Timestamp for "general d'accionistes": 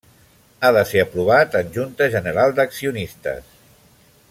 2.15-3.55